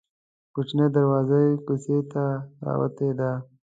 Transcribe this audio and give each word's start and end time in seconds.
کوچنۍ 0.53 0.87
دروازه 0.95 1.37
یې 1.45 1.53
کوڅې 1.65 1.97
ته 2.11 2.23
راوتې 2.67 3.09
ده. 3.19 3.31